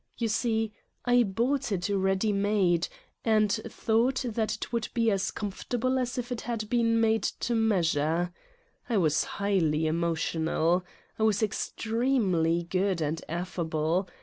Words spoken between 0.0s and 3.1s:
Yon see, I bought it ready made